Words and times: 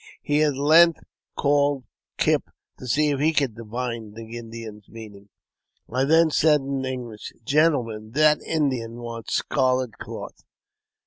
He 0.23 0.41
at 0.41 0.55
length 0.55 1.01
called 1.37 1.83
Kipp 2.17 2.49
to 2.79 2.87
see 2.87 3.11
if 3.11 3.19
he 3.19 3.33
could 3.33 3.53
divine 3.53 4.13
the 4.15 4.35
Indian's 4.35 4.89
meaning. 4.89 5.29
I 5.91 6.05
then 6.05 6.31
said 6.31 6.61
in 6.61 6.85
English," 6.85 7.31
Gentlemen, 7.53 8.13
that 8.13 8.41
Indian 8.41 8.95
wants 8.95 9.35
scarlet 9.35 9.99
cloth." 9.99 10.43